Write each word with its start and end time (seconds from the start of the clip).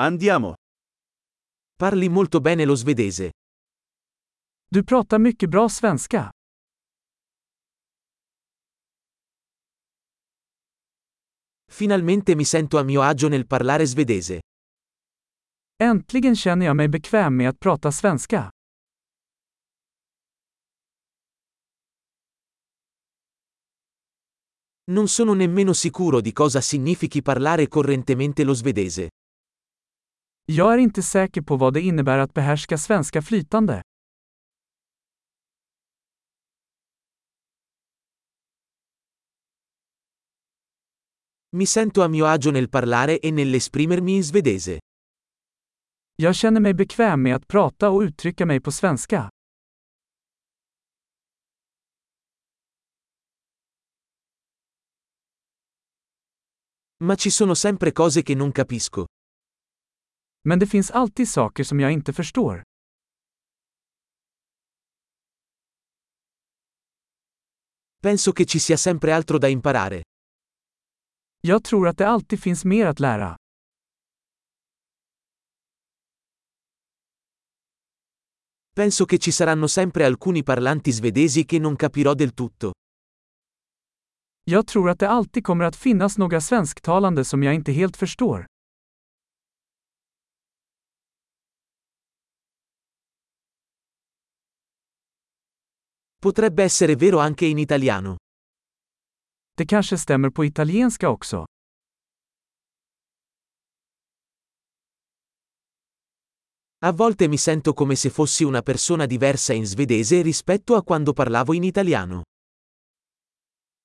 Andiamo. 0.00 0.54
Parli 1.74 2.08
molto 2.08 2.40
bene 2.40 2.64
lo 2.64 2.76
svedese. 2.76 3.32
Du 4.68 4.84
pratar 4.84 5.18
mycket 5.18 5.48
bra 5.48 5.68
svenska. 5.68 6.30
Finalmente 11.68 12.36
mi 12.36 12.44
sento 12.44 12.78
a 12.78 12.84
mio 12.84 13.02
agio 13.02 13.28
nel 13.28 13.46
parlare 13.46 13.86
svedese. 13.86 14.40
Äntligen 15.82 16.36
känner 16.36 16.66
jag 16.66 16.76
mig 16.76 16.88
bekväm 16.88 17.36
med 17.36 17.48
att 17.48 17.58
prata 17.58 17.90
svenska. 17.90 18.50
Non 24.90 25.08
sono 25.08 25.34
nemmeno 25.34 25.72
sicuro 25.72 26.20
di 26.20 26.32
cosa 26.32 26.60
significhi 26.60 27.20
parlare 27.20 27.66
correntemente 27.66 28.44
lo 28.44 28.54
svedese. 28.54 29.08
Jag 30.50 30.74
är 30.74 30.78
inte 30.78 31.02
säker 31.02 31.42
på 31.42 31.56
vad 31.56 31.74
det 31.74 31.80
innebär 31.80 32.18
att 32.18 32.34
behärska 32.34 32.78
svenska 32.78 33.22
flytande. 33.22 33.82
Mi 41.50 41.66
sento 41.66 42.02
a 42.02 42.08
mio 42.08 42.26
agio 42.26 42.50
nel 42.50 42.68
parlare 42.68 43.18
e 43.22 43.30
nell'esprimermi 43.30 44.10
in 44.10 44.24
svedese. 44.24 44.80
Jag 46.16 46.34
känner 46.34 46.60
mig 46.60 46.74
bekväm 46.74 47.22
med 47.22 47.36
att 47.36 47.48
prata 47.48 47.90
och 47.90 48.00
uttrycka 48.00 48.46
mig 48.46 48.60
på 48.60 48.72
svenska. 48.72 49.30
Ma 57.04 57.16
ci 57.16 57.30
sono 57.30 57.54
sempre 57.54 57.92
cose 57.92 58.22
che 58.22 58.34
non 58.34 58.52
capisco. 58.52 59.06
Men 60.48 60.58
det 60.58 60.66
finns 60.66 60.90
alltid 60.90 61.28
saker 61.28 61.64
som 61.64 61.80
jag 61.80 61.92
inte 61.92 62.12
förstår. 62.12 62.62
Penso 68.02 68.32
che 68.32 68.44
ci 68.44 68.60
sia 68.60 68.76
sempre 68.76 69.14
altro 69.14 69.38
da 69.38 69.48
imparare. 69.48 70.02
Jag 71.40 71.64
tror 71.64 71.88
att 71.88 71.98
det 71.98 72.08
alltid 72.08 72.42
finns 72.42 72.64
mer 72.64 72.86
att 72.86 73.00
lära. 73.00 73.36
Penso 78.74 79.06
che 79.06 79.18
ci 79.18 79.32
saranno 79.32 79.68
sempre 79.68 80.06
alcuni 80.06 80.42
parlanti 80.42 80.92
svedesi 80.92 81.44
che 81.44 81.58
non 81.58 81.76
capirò 81.76 82.14
del 82.14 82.32
tutto. 82.32 82.72
Jag 84.44 84.66
tror 84.66 84.90
att 84.90 84.98
det 84.98 85.08
alltid 85.08 85.44
kommer 85.44 85.64
att 85.64 85.76
finnas 85.76 86.18
några 86.18 86.40
svensktalande 86.40 87.24
som 87.24 87.42
jag 87.42 87.54
inte 87.54 87.72
helt 87.72 87.96
förstår. 87.96 88.46
Potrebbe 96.20 96.64
essere 96.64 96.96
vero 96.96 97.18
anche 97.18 97.46
in 97.46 97.58
italiano. 97.58 98.16
Det 99.54 99.66
kanske 99.66 99.98
stämmer 99.98 100.30
på 100.30 100.44
italienska 100.44 101.08
också. 101.08 101.44
A 106.80 106.92
volte 106.92 107.28
mi 107.28 107.36
sento 107.38 107.72
come 107.72 107.96
se 107.96 108.10
fossi 108.10 108.44
una 108.44 108.62
persona 108.62 109.06
diversa 109.06 109.52
in 109.52 109.66
svedese 109.66 110.22
rispetto 110.22 110.74
a 110.74 110.82
quando 110.82 111.12
parlavo 111.12 111.52
in 111.52 111.64
italiano. 111.64 112.22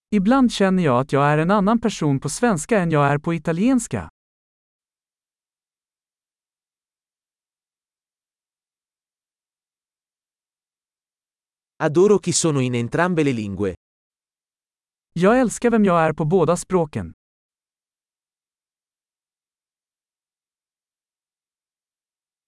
Ibland 0.09 0.51
känner 0.51 0.83
jag 0.83 0.99
att 0.99 1.11
jag 1.11 1.25
är 1.25 1.37
en 1.37 1.51
annan 1.51 1.79
person 1.79 2.19
på 2.19 2.29
svenska 2.29 2.79
än 2.79 2.91
jag 2.91 3.07
är 3.07 3.17
på 3.17 3.33
italienska. 3.33 4.09
Adoro 11.83 12.17
chi 12.17 12.31
sono 12.31 12.61
in 12.61 12.75
entrambe 12.75 13.23
le 13.23 13.33
lingue. 13.33 13.75
Jag 15.13 15.39
älskar 15.39 15.69
vem 15.69 15.85
jag 15.85 16.01
är 16.01 16.13
på 16.13 16.25
båda 16.25 16.57
språken. 16.57 17.13